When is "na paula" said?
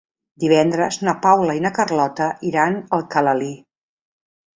1.07-1.55